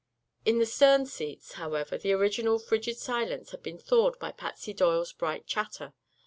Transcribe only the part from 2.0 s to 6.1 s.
original frigid silence had been thawed by Patsy Doyle's bright chatter.